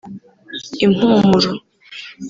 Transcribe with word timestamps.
“Impumuro” 0.85 1.51